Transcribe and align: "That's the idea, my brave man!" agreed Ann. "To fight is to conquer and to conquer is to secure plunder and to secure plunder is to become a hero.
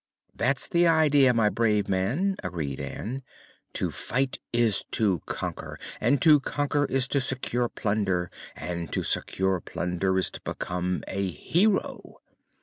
"That's 0.35 0.67
the 0.67 0.87
idea, 0.87 1.31
my 1.31 1.49
brave 1.49 1.87
man!" 1.87 2.35
agreed 2.43 2.79
Ann. 2.79 3.21
"To 3.73 3.91
fight 3.91 4.39
is 4.51 4.83
to 4.93 5.19
conquer 5.27 5.77
and 5.99 6.19
to 6.23 6.39
conquer 6.39 6.85
is 6.85 7.07
to 7.09 7.21
secure 7.21 7.69
plunder 7.69 8.31
and 8.55 8.91
to 8.93 9.03
secure 9.03 9.59
plunder 9.61 10.17
is 10.17 10.31
to 10.31 10.41
become 10.41 11.03
a 11.07 11.29
hero. 11.29 12.15